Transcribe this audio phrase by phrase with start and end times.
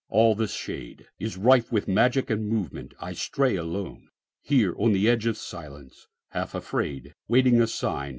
[0.09, 2.95] All the shadeIs rife with magic and movement.
[2.99, 8.09] I stray aloneHere on the edge of silence, half afraid, Waiting a sign.